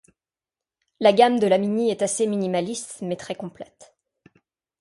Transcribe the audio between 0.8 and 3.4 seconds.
La gamme de la Mini est assez minimaliste mais très